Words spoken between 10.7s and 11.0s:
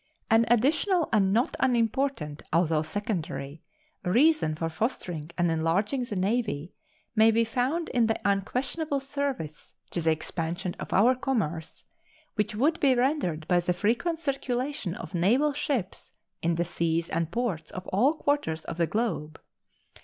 of